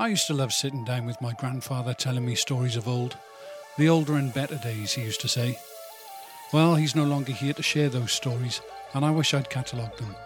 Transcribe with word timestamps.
I 0.00 0.08
used 0.08 0.28
to 0.28 0.34
love 0.34 0.54
sitting 0.54 0.82
down 0.82 1.04
with 1.04 1.20
my 1.20 1.34
grandfather 1.34 1.92
telling 1.92 2.24
me 2.24 2.34
stories 2.34 2.74
of 2.74 2.88
old. 2.88 3.18
The 3.76 3.90
older 3.90 4.14
and 4.14 4.32
better 4.32 4.56
days, 4.56 4.94
he 4.94 5.02
used 5.02 5.20
to 5.20 5.28
say. 5.28 5.58
Well, 6.54 6.74
he's 6.74 6.96
no 6.96 7.04
longer 7.04 7.32
here 7.32 7.52
to 7.52 7.62
share 7.62 7.90
those 7.90 8.10
stories, 8.10 8.62
and 8.94 9.04
I 9.04 9.10
wish 9.10 9.34
I'd 9.34 9.50
catalogued 9.50 9.98
them. 9.98 10.16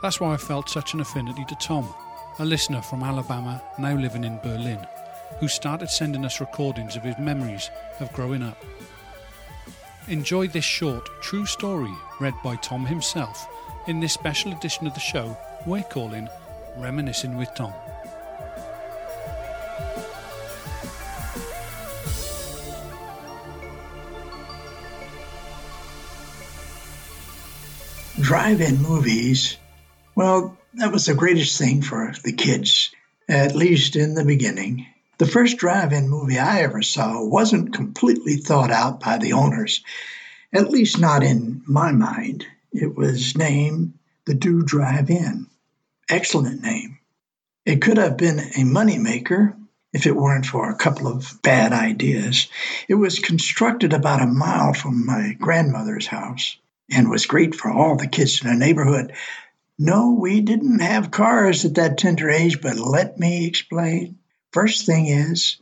That's 0.00 0.20
why 0.20 0.32
I 0.32 0.36
felt 0.36 0.70
such 0.70 0.94
an 0.94 1.00
affinity 1.00 1.44
to 1.46 1.56
Tom, 1.56 1.92
a 2.38 2.44
listener 2.44 2.82
from 2.82 3.02
Alabama 3.02 3.60
now 3.80 3.96
living 3.96 4.22
in 4.22 4.38
Berlin, 4.44 4.78
who 5.40 5.48
started 5.48 5.90
sending 5.90 6.24
us 6.24 6.40
recordings 6.40 6.94
of 6.94 7.02
his 7.02 7.18
memories 7.18 7.68
of 7.98 8.12
growing 8.12 8.44
up. 8.44 8.64
Enjoy 10.06 10.46
this 10.46 10.64
short, 10.64 11.08
true 11.20 11.46
story 11.46 11.92
read 12.20 12.34
by 12.44 12.54
Tom 12.54 12.86
himself 12.86 13.48
in 13.88 13.98
this 13.98 14.12
special 14.12 14.52
edition 14.52 14.86
of 14.86 14.94
the 14.94 15.00
show 15.00 15.36
we're 15.66 15.82
calling 15.82 16.28
Reminiscing 16.78 17.36
with 17.36 17.52
Tom. 17.56 17.74
Drive 28.30 28.60
in 28.60 28.80
movies, 28.80 29.56
well, 30.14 30.56
that 30.74 30.92
was 30.92 31.06
the 31.06 31.14
greatest 31.14 31.58
thing 31.58 31.82
for 31.82 32.14
the 32.22 32.32
kids, 32.32 32.94
at 33.28 33.56
least 33.56 33.96
in 33.96 34.14
the 34.14 34.24
beginning. 34.24 34.86
The 35.18 35.26
first 35.26 35.56
drive 35.56 35.92
in 35.92 36.08
movie 36.08 36.38
I 36.38 36.60
ever 36.60 36.80
saw 36.80 37.24
wasn't 37.24 37.74
completely 37.74 38.36
thought 38.36 38.70
out 38.70 39.00
by 39.00 39.18
the 39.18 39.32
owners, 39.32 39.82
at 40.52 40.70
least 40.70 41.00
not 41.00 41.24
in 41.24 41.62
my 41.66 41.90
mind. 41.90 42.46
It 42.70 42.94
was 42.94 43.36
named 43.36 43.94
the 44.26 44.34
Do 44.34 44.62
Drive 44.62 45.10
In. 45.10 45.48
Excellent 46.08 46.62
name. 46.62 47.00
It 47.66 47.82
could 47.82 47.98
have 47.98 48.16
been 48.16 48.38
a 48.38 48.62
moneymaker 48.62 49.56
if 49.92 50.06
it 50.06 50.14
weren't 50.14 50.46
for 50.46 50.70
a 50.70 50.76
couple 50.76 51.08
of 51.08 51.36
bad 51.42 51.72
ideas. 51.72 52.46
It 52.86 52.94
was 52.94 53.18
constructed 53.18 53.92
about 53.92 54.22
a 54.22 54.26
mile 54.26 54.72
from 54.72 55.04
my 55.04 55.36
grandmother's 55.36 56.06
house 56.06 56.56
and 56.90 57.10
was 57.10 57.26
great 57.26 57.54
for 57.54 57.70
all 57.70 57.96
the 57.96 58.08
kids 58.08 58.42
in 58.42 58.48
the 58.48 58.56
neighborhood. 58.56 59.12
No, 59.78 60.12
we 60.12 60.40
didn't 60.40 60.80
have 60.80 61.10
cars 61.10 61.64
at 61.64 61.76
that 61.76 61.98
tender 61.98 62.28
age, 62.28 62.60
but 62.60 62.76
let 62.76 63.18
me 63.18 63.46
explain. 63.46 64.18
First 64.52 64.84
thing 64.84 65.06
is, 65.06 65.56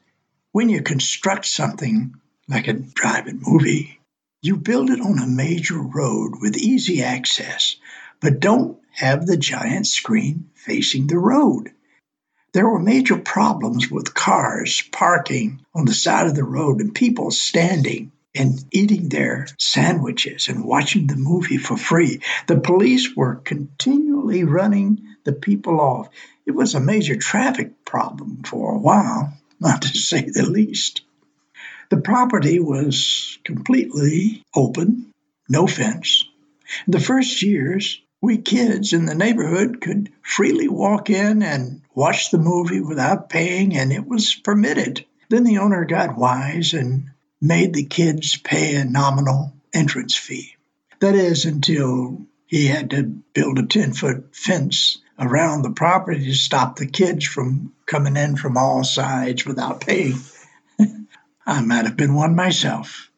when 0.53 0.69
you 0.69 0.83
construct 0.83 1.47
something 1.47 2.15
like 2.49 2.69
a 2.69 2.73
drive-in 2.73 3.41
movie, 3.43 4.01
you 4.43 4.57
build 4.57 4.91
it 4.91 5.01
on 5.01 5.19
a 5.19 5.27
major 5.27 5.79
road 5.81 6.33
with 6.41 6.57
easy 6.57 7.03
access, 7.03 7.77
but 8.21 8.41
don't 8.41 8.79
have 8.93 9.27
the 9.27 9.37
giant 9.37 9.87
screen 9.87 10.51
facing 10.55 11.07
the 11.07 11.19
road. 11.19 11.71
There 12.55 12.69
were 12.69 12.81
major 12.81 13.19
problems 13.19 13.91
with 13.91 14.15
cars 14.15 14.83
parking 14.91 15.65
on 15.75 15.85
the 15.85 15.95
side 15.95 16.27
of 16.27 16.35
the 16.35 16.45
road 16.45 16.81
and 16.81 16.95
people 16.95 17.31
standing 17.31 18.11
and 18.39 18.65
eating 18.71 19.09
their 19.09 19.49
sandwiches 19.59 20.49
and 20.49 20.65
watching 20.65 21.09
the 21.09 21.17
movie 21.17 21.59
for 21.59 21.77
free. 21.77 22.21
The 22.47 22.61
police 22.61 23.17
were 23.17 23.35
continually 23.35 24.45
running 24.45 25.17
the 25.25 25.33
people 25.33 25.81
off. 25.81 26.09
It 26.47 26.53
was 26.53 26.75
a 26.75 26.81
major 26.81 27.17
traffic 27.17 27.85
problem 27.85 28.45
for 28.45 28.75
a 28.75 28.79
while, 28.79 29.35
not 29.61 29.83
to 29.83 29.89
say 29.89 30.31
the 30.31 30.49
least. 30.49 31.03
The 31.91 31.97
property 31.97 32.61
was 32.61 33.39
completely 33.45 34.45
open, 34.55 35.13
no 35.49 35.67
fence. 35.67 36.25
In 36.87 36.93
the 36.93 37.01
first 37.01 37.43
years, 37.43 38.01
we 38.21 38.39
kids 38.39 38.93
in 38.93 39.07
the 39.07 39.15
neighborhood 39.15 39.81
could 39.81 40.11
freely 40.23 40.69
walk 40.69 41.11
in 41.11 41.43
and 41.43 41.83
watch 41.95 42.31
the 42.31 42.39
movie 42.39 42.81
without 42.81 43.31
paying, 43.31 43.77
and 43.77 43.93
it 43.93 44.07
was 44.07 44.35
permitted. 44.35 45.05
Then 45.29 45.45
the 45.45 45.59
owner 45.59 45.85
got 45.85 46.17
wise 46.17 46.75
and 46.75 47.11
made 47.41 47.75
the 47.75 47.85
kids 47.85 48.37
pay 48.37 48.77
a 48.77 48.85
nominal 48.85 49.53
entrance 49.73 50.17
fee. 50.17 50.57
That 51.01 51.15
is, 51.15 51.45
until 51.45 52.27
he 52.47 52.67
had 52.67 52.91
to 52.91 53.03
build 53.03 53.59
a 53.59 53.67
10 53.67 53.93
foot 53.93 54.35
fence 54.35 54.99
around 55.19 55.63
the 55.63 55.71
property 55.71 56.25
to 56.27 56.35
stop 56.35 56.77
the 56.77 56.87
kids 56.87 57.25
from 57.25 57.73
coming 57.87 58.17
in 58.17 58.37
from 58.37 58.57
all 58.57 58.85
sides 58.85 59.45
without 59.45 59.81
paying. 59.81 60.19
I 61.47 61.61
might 61.61 61.85
have 61.85 61.97
been 61.97 62.15
one 62.15 62.35
myself. 62.35 63.11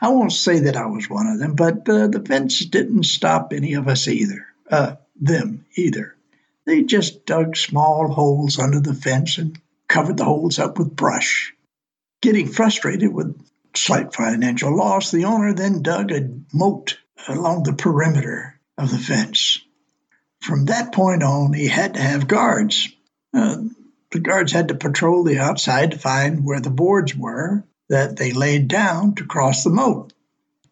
I 0.00 0.08
won't 0.08 0.32
say 0.32 0.60
that 0.60 0.76
I 0.76 0.86
was 0.86 1.10
one 1.10 1.26
of 1.26 1.38
them, 1.38 1.54
but 1.54 1.88
uh, 1.88 2.06
the 2.06 2.24
fence 2.24 2.64
didn't 2.64 3.04
stop 3.04 3.52
any 3.52 3.74
of 3.74 3.88
us 3.88 4.06
either. 4.06 4.46
Uh, 4.70 4.96
them 5.20 5.66
either. 5.76 6.16
They 6.64 6.82
just 6.82 7.26
dug 7.26 7.56
small 7.56 8.08
holes 8.08 8.58
under 8.58 8.80
the 8.80 8.94
fence 8.94 9.38
and 9.38 9.60
covered 9.88 10.16
the 10.16 10.24
holes 10.24 10.58
up 10.58 10.78
with 10.78 10.96
brush. 10.96 11.52
Getting 12.22 12.48
frustrated 12.48 13.12
with 13.12 13.38
slight 13.76 14.14
financial 14.14 14.76
loss, 14.76 15.10
the 15.10 15.24
owner 15.24 15.52
then 15.52 15.82
dug 15.82 16.12
a 16.12 16.28
moat 16.52 16.98
along 17.28 17.62
the 17.62 17.72
perimeter 17.72 18.58
of 18.76 18.90
the 18.90 18.98
fence. 18.98 19.60
From 20.40 20.66
that 20.66 20.92
point 20.92 21.22
on, 21.22 21.52
he 21.52 21.68
had 21.68 21.94
to 21.94 22.00
have 22.00 22.28
guards. 22.28 22.88
Uh, 23.32 23.56
the 24.10 24.20
guards 24.20 24.52
had 24.52 24.68
to 24.68 24.74
patrol 24.74 25.24
the 25.24 25.38
outside 25.38 25.92
to 25.92 25.98
find 25.98 26.44
where 26.44 26.60
the 26.60 26.70
boards 26.70 27.16
were 27.16 27.64
that 27.88 28.16
they 28.16 28.32
laid 28.32 28.68
down 28.68 29.14
to 29.16 29.26
cross 29.26 29.64
the 29.64 29.70
moat. 29.70 30.12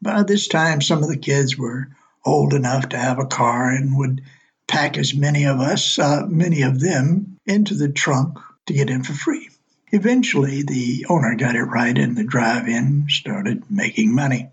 By 0.01 0.23
this 0.23 0.49
time, 0.49 0.81
some 0.81 1.03
of 1.03 1.09
the 1.09 1.17
kids 1.17 1.57
were 1.57 1.89
old 2.25 2.55
enough 2.55 2.91
to 2.91 2.99
have 2.99 3.19
a 3.19 3.27
car 3.27 3.71
and 3.71 3.97
would 3.97 4.23
pack 4.67 4.97
as 4.97 5.15
many 5.15 5.45
of 5.45 5.61
us, 5.61 5.99
uh, 5.99 6.27
many 6.29 6.63
of 6.63 6.81
them, 6.81 7.39
into 7.47 7.75
the 7.75 7.89
trunk 7.89 8.39
to 8.67 8.73
get 8.73 8.91
in 8.91 9.03
for 9.03 9.13
free. 9.13 9.49
Eventually, 9.93 10.63
the 10.63 11.07
owner 11.11 11.35
got 11.35 11.55
it 11.55 11.63
right 11.63 11.97
and 11.97 12.17
the 12.17 12.25
drive 12.25 12.67
in 12.67 13.07
started 13.11 13.71
making 13.71 14.15
money. 14.15 14.51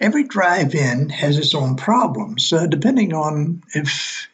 Every 0.00 0.24
drive 0.24 0.74
in 0.74 1.08
has 1.08 1.38
its 1.38 1.54
own 1.54 1.76
problems, 1.76 2.52
uh, 2.52 2.66
depending 2.66 3.12
on 3.12 3.62
if 3.74 4.28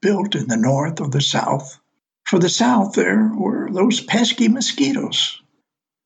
built 0.00 0.34
in 0.34 0.48
the 0.48 0.56
north 0.56 1.00
or 1.00 1.08
the 1.08 1.20
south. 1.20 1.78
For 2.24 2.38
the 2.38 2.48
south, 2.48 2.94
there 2.94 3.30
were 3.34 3.70
those 3.70 4.00
pesky 4.00 4.48
mosquitoes. 4.48 5.40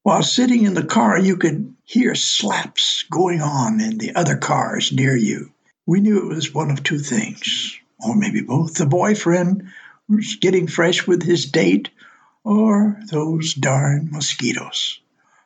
While 0.03 0.23
sitting 0.23 0.65
in 0.65 0.75
the 0.75 0.85
car, 0.85 1.19
you 1.19 1.37
could 1.37 1.75
hear 1.85 2.15
slaps 2.15 3.05
going 3.11 3.41
on 3.41 3.81
in 3.81 3.99
the 3.99 4.15
other 4.15 4.37
cars 4.37 4.93
near 4.93 5.17
you. 5.17 5.51
We 5.87 6.01
knew 6.01 6.31
it 6.31 6.35
was 6.35 6.55
one 6.55 6.71
of 6.71 6.83
two 6.83 6.99
things, 6.99 7.79
or 8.01 8.15
maybe 8.15 8.43
both. 8.43 8.75
The 8.75 8.87
boyfriend 8.87 9.69
was 10.09 10.37
getting 10.37 10.67
fresh 10.67 11.07
with 11.07 11.23
his 11.23 11.47
date, 11.47 11.91
or 12.47 12.97
those 13.11 13.55
darn 13.55 14.09
mosquitoes, 14.13 15.01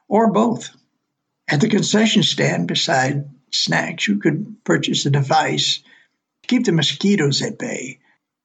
or 0.06 0.30
both. 0.30 0.68
At 1.48 1.62
the 1.62 1.68
concession 1.68 2.22
stand 2.22 2.68
beside 2.68 3.30
snacks, 3.50 4.06
you 4.06 4.18
could 4.18 4.62
purchase 4.64 5.06
a 5.06 5.10
device 5.10 5.78
to 5.78 6.46
keep 6.46 6.66
the 6.66 6.72
mosquitoes 6.72 7.40
at 7.40 7.58
bay. 7.58 8.00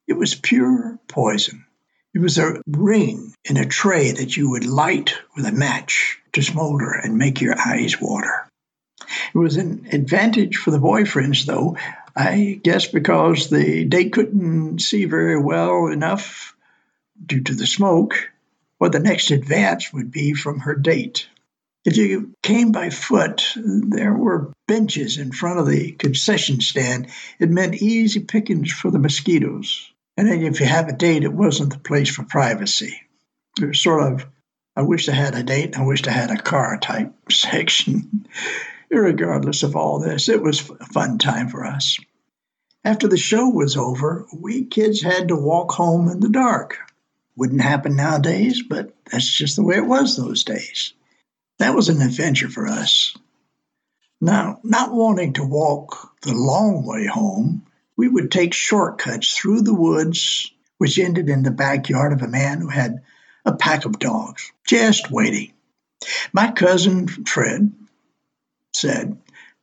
It 0.08 0.14
was 0.14 0.34
pure 0.34 0.98
poison. 1.06 1.66
It 2.14 2.20
was 2.20 2.38
a 2.38 2.62
ring 2.66 3.34
in 3.44 3.58
a 3.58 3.66
tray 3.66 4.12
that 4.12 4.38
you 4.38 4.48
would 4.48 4.64
light 4.64 5.14
with 5.36 5.44
a 5.44 5.52
match 5.52 6.18
to 6.32 6.40
smolder 6.40 6.92
and 6.92 7.18
make 7.18 7.42
your 7.42 7.56
eyes 7.60 8.00
water. 8.00 8.48
It 9.34 9.38
was 9.38 9.58
an 9.58 9.86
advantage 9.92 10.56
for 10.56 10.70
the 10.70 10.78
boyfriends, 10.78 11.44
though, 11.44 11.76
I 12.16 12.58
guess 12.62 12.86
because 12.86 13.50
the 13.50 13.84
they 13.84 14.08
couldn't 14.08 14.78
see 14.78 15.04
very 15.04 15.38
well 15.38 15.88
enough 15.88 16.56
due 17.26 17.42
to 17.42 17.54
the 17.54 17.66
smoke 17.66 18.30
what 18.78 18.92
the 18.92 19.00
next 19.00 19.30
advance 19.30 19.92
would 19.92 20.10
be 20.10 20.34
from 20.34 20.60
her 20.60 20.74
date. 20.74 21.28
If 21.84 21.96
you 21.96 22.34
came 22.42 22.72
by 22.72 22.90
foot, 22.90 23.54
there 23.54 24.12
were 24.12 24.52
benches 24.66 25.18
in 25.18 25.30
front 25.30 25.60
of 25.60 25.68
the 25.68 25.92
concession 25.92 26.60
stand. 26.60 27.08
It 27.38 27.48
meant 27.48 27.80
easy 27.80 28.20
pickings 28.20 28.72
for 28.72 28.90
the 28.90 28.98
mosquitoes. 28.98 29.90
And 30.16 30.26
then 30.28 30.42
if 30.42 30.60
you 30.60 30.66
have 30.66 30.88
a 30.88 30.92
date, 30.92 31.22
it 31.22 31.32
wasn't 31.32 31.72
the 31.72 31.78
place 31.78 32.10
for 32.10 32.24
privacy. 32.24 33.00
It 33.60 33.66
was 33.66 33.80
sort 33.80 34.12
of, 34.12 34.26
I 34.74 34.82
wish 34.82 35.08
I 35.08 35.12
had 35.12 35.36
a 35.36 35.42
date, 35.42 35.78
I 35.78 35.84
wish 35.84 36.06
I 36.06 36.10
had 36.10 36.30
a 36.30 36.42
car 36.42 36.76
type 36.78 37.12
section. 37.30 38.26
Regardless 38.90 39.62
of 39.62 39.76
all 39.76 40.00
this, 40.00 40.28
it 40.28 40.42
was 40.42 40.68
a 40.68 40.86
fun 40.86 41.18
time 41.18 41.48
for 41.48 41.64
us. 41.64 41.98
After 42.84 43.08
the 43.08 43.16
show 43.16 43.48
was 43.48 43.76
over, 43.76 44.26
we 44.32 44.64
kids 44.64 45.02
had 45.02 45.28
to 45.28 45.36
walk 45.36 45.72
home 45.72 46.08
in 46.08 46.20
the 46.20 46.28
dark. 46.28 46.78
Wouldn't 47.36 47.60
happen 47.60 47.96
nowadays, 47.96 48.62
but 48.62 48.94
that's 49.10 49.28
just 49.28 49.56
the 49.56 49.62
way 49.62 49.76
it 49.76 49.86
was 49.86 50.16
those 50.16 50.44
days. 50.44 50.94
That 51.58 51.74
was 51.74 51.88
an 51.88 52.00
adventure 52.00 52.48
for 52.48 52.66
us. 52.66 53.16
Now, 54.20 54.60
not 54.62 54.92
wanting 54.92 55.34
to 55.34 55.44
walk 55.44 56.12
the 56.22 56.32
long 56.32 56.86
way 56.86 57.06
home, 57.06 57.66
we 57.96 58.08
would 58.08 58.30
take 58.30 58.54
shortcuts 58.54 59.36
through 59.36 59.62
the 59.62 59.74
woods, 59.74 60.50
which 60.78 60.98
ended 60.98 61.28
in 61.28 61.42
the 61.42 61.50
backyard 61.50 62.12
of 62.12 62.22
a 62.22 62.28
man 62.28 62.60
who 62.60 62.68
had 62.68 63.02
a 63.44 63.54
pack 63.54 63.84
of 63.84 63.98
dogs, 63.98 64.50
just 64.66 65.10
waiting. 65.10 65.52
My 66.32 66.50
cousin 66.50 67.08
Fred 67.08 67.72
said, 68.72 69.18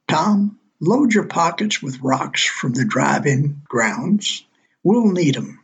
Tom, 0.08 0.60
load 0.80 1.14
your 1.14 1.28
pockets 1.28 1.82
with 1.82 2.02
rocks 2.02 2.44
from 2.44 2.74
the 2.74 2.86
drive 2.86 3.26
in 3.26 3.62
grounds. 3.66 4.46
We'll 4.84 5.12
need 5.12 5.38
'em." 5.38 5.63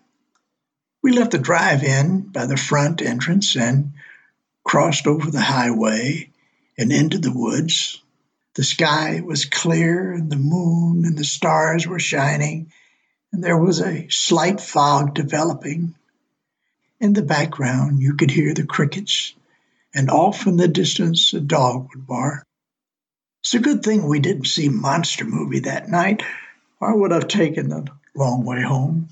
We 1.09 1.15
left 1.15 1.31
the 1.31 1.39
drive 1.39 1.83
in 1.83 2.21
by 2.21 2.45
the 2.45 2.55
front 2.55 3.01
entrance 3.01 3.55
and 3.55 3.93
crossed 4.63 5.07
over 5.07 5.31
the 5.31 5.41
highway 5.41 6.29
and 6.77 6.91
into 6.91 7.17
the 7.17 7.33
woods. 7.33 7.99
The 8.53 8.63
sky 8.63 9.19
was 9.25 9.45
clear, 9.45 10.13
and 10.13 10.31
the 10.31 10.35
moon 10.35 11.05
and 11.05 11.17
the 11.17 11.23
stars 11.23 11.87
were 11.87 11.97
shining, 11.97 12.71
and 13.31 13.43
there 13.43 13.57
was 13.57 13.81
a 13.81 14.07
slight 14.09 14.61
fog 14.61 15.15
developing. 15.15 15.95
In 16.99 17.13
the 17.13 17.23
background, 17.23 17.99
you 17.99 18.13
could 18.13 18.29
hear 18.29 18.53
the 18.53 18.67
crickets, 18.67 19.33
and 19.95 20.11
off 20.11 20.45
in 20.45 20.57
the 20.57 20.67
distance, 20.67 21.33
a 21.33 21.39
dog 21.39 21.89
would 21.89 22.05
bark. 22.05 22.45
It's 23.41 23.55
a 23.55 23.59
good 23.59 23.81
thing 23.81 24.07
we 24.07 24.19
didn't 24.19 24.45
see 24.45 24.69
Monster 24.69 25.25
Movie 25.25 25.61
that 25.61 25.89
night, 25.89 26.21
or 26.79 26.91
I 26.91 26.93
would 26.93 27.09
have 27.09 27.27
taken 27.27 27.69
the 27.69 27.87
long 28.13 28.45
way 28.45 28.61
home. 28.61 29.09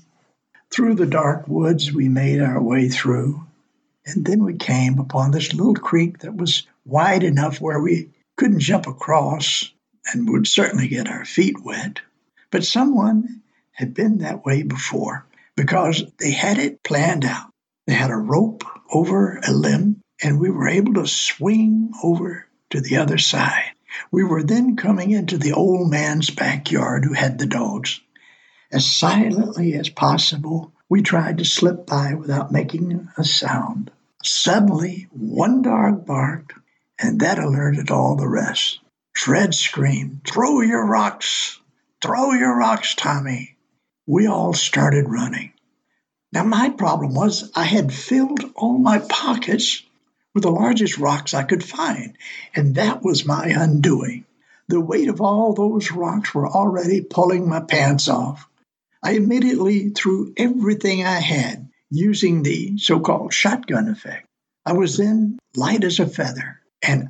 Through 0.70 0.94
the 0.96 1.06
dark 1.06 1.48
woods, 1.48 1.92
we 1.92 2.08
made 2.08 2.40
our 2.40 2.62
way 2.62 2.88
through, 2.88 3.46
and 4.04 4.24
then 4.24 4.44
we 4.44 4.54
came 4.54 4.98
upon 4.98 5.30
this 5.30 5.52
little 5.52 5.74
creek 5.74 6.18
that 6.18 6.36
was 6.36 6.66
wide 6.84 7.24
enough 7.24 7.60
where 7.60 7.80
we 7.80 8.10
couldn't 8.36 8.60
jump 8.60 8.86
across 8.86 9.72
and 10.12 10.28
would 10.28 10.46
certainly 10.46 10.88
get 10.88 11.08
our 11.08 11.24
feet 11.24 11.62
wet. 11.64 12.00
But 12.50 12.64
someone 12.64 13.42
had 13.72 13.94
been 13.94 14.18
that 14.18 14.44
way 14.44 14.62
before 14.62 15.26
because 15.56 16.04
they 16.18 16.30
had 16.30 16.58
it 16.58 16.82
planned 16.82 17.24
out. 17.24 17.50
They 17.86 17.94
had 17.94 18.10
a 18.10 18.16
rope 18.16 18.64
over 18.92 19.40
a 19.46 19.52
limb, 19.52 20.00
and 20.22 20.38
we 20.38 20.50
were 20.50 20.68
able 20.68 20.94
to 20.94 21.06
swing 21.06 21.92
over 22.02 22.46
to 22.70 22.80
the 22.80 22.98
other 22.98 23.18
side. 23.18 23.72
We 24.10 24.24
were 24.24 24.42
then 24.42 24.76
coming 24.76 25.10
into 25.10 25.38
the 25.38 25.52
old 25.52 25.90
man's 25.90 26.30
backyard 26.30 27.04
who 27.04 27.14
had 27.14 27.38
the 27.38 27.46
dogs. 27.46 28.00
As 28.70 28.84
silently 28.84 29.72
as 29.72 29.88
possible, 29.88 30.72
we 30.90 31.00
tried 31.00 31.38
to 31.38 31.44
slip 31.46 31.86
by 31.86 32.12
without 32.12 32.52
making 32.52 33.08
a 33.16 33.24
sound. 33.24 33.90
Suddenly, 34.22 35.08
one 35.10 35.62
dog 35.62 36.04
barked, 36.04 36.52
and 36.98 37.18
that 37.20 37.38
alerted 37.38 37.90
all 37.90 38.14
the 38.16 38.28
rest. 38.28 38.80
Fred 39.16 39.54
screamed, 39.54 40.20
Throw 40.26 40.60
your 40.60 40.84
rocks! 40.84 41.58
Throw 42.02 42.32
your 42.32 42.54
rocks, 42.58 42.94
Tommy! 42.94 43.56
We 44.06 44.26
all 44.26 44.52
started 44.52 45.08
running. 45.08 45.54
Now, 46.30 46.44
my 46.44 46.68
problem 46.68 47.14
was 47.14 47.50
I 47.54 47.64
had 47.64 47.90
filled 47.90 48.44
all 48.54 48.76
my 48.76 48.98
pockets 48.98 49.82
with 50.34 50.42
the 50.42 50.50
largest 50.50 50.98
rocks 50.98 51.32
I 51.32 51.44
could 51.44 51.64
find, 51.64 52.18
and 52.54 52.74
that 52.74 53.02
was 53.02 53.24
my 53.24 53.46
undoing. 53.46 54.26
The 54.68 54.78
weight 54.78 55.08
of 55.08 55.22
all 55.22 55.54
those 55.54 55.90
rocks 55.90 56.34
were 56.34 56.46
already 56.46 57.00
pulling 57.00 57.48
my 57.48 57.60
pants 57.60 58.08
off. 58.08 58.47
I 59.02 59.12
immediately 59.12 59.90
threw 59.90 60.32
everything 60.36 61.04
I 61.04 61.20
had, 61.20 61.68
using 61.90 62.42
the 62.42 62.78
so 62.78 63.00
called 63.00 63.32
shotgun 63.32 63.88
effect. 63.88 64.26
I 64.66 64.72
was 64.72 64.96
then 64.96 65.38
light 65.54 65.84
as 65.84 65.98
a 65.98 66.06
feather 66.06 66.60
and 66.82 67.08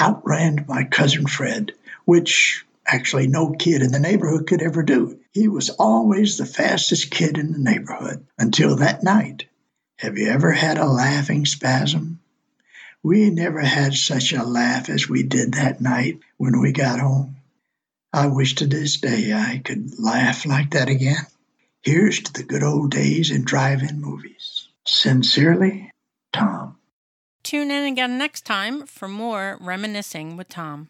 outran 0.00 0.64
my 0.66 0.84
cousin 0.84 1.26
Fred, 1.26 1.72
which 2.04 2.64
actually 2.86 3.26
no 3.26 3.50
kid 3.52 3.82
in 3.82 3.92
the 3.92 3.98
neighborhood 3.98 4.46
could 4.46 4.62
ever 4.62 4.82
do. 4.82 5.18
He 5.32 5.48
was 5.48 5.70
always 5.70 6.36
the 6.36 6.46
fastest 6.46 7.10
kid 7.10 7.38
in 7.38 7.52
the 7.52 7.58
neighborhood 7.58 8.26
until 8.38 8.76
that 8.76 9.02
night. 9.02 9.46
Have 9.98 10.18
you 10.18 10.28
ever 10.28 10.52
had 10.52 10.78
a 10.78 10.86
laughing 10.86 11.46
spasm? 11.46 12.20
We 13.02 13.30
never 13.30 13.60
had 13.60 13.94
such 13.94 14.32
a 14.32 14.42
laugh 14.42 14.88
as 14.88 15.08
we 15.08 15.22
did 15.22 15.54
that 15.54 15.80
night 15.80 16.20
when 16.38 16.60
we 16.60 16.72
got 16.72 16.98
home. 16.98 17.35
I 18.16 18.28
wish 18.28 18.54
to 18.54 18.66
this 18.66 18.96
day 18.96 19.34
I 19.34 19.60
could 19.62 19.98
laugh 19.98 20.46
like 20.46 20.70
that 20.70 20.88
again. 20.88 21.26
Here's 21.82 22.22
to 22.22 22.32
the 22.32 22.44
good 22.44 22.62
old 22.62 22.90
days 22.90 23.30
in 23.30 23.44
drive 23.44 23.82
in 23.82 24.00
movies. 24.00 24.68
Sincerely, 24.86 25.90
Tom. 26.32 26.78
Tune 27.42 27.70
in 27.70 27.84
again 27.84 28.16
next 28.16 28.46
time 28.46 28.86
for 28.86 29.06
more 29.06 29.58
Reminiscing 29.60 30.34
with 30.34 30.48
Tom. 30.48 30.88